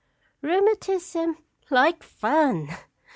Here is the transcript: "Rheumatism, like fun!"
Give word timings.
"Rheumatism, 0.41 1.37
like 1.69 2.01
fun!" 2.01 2.69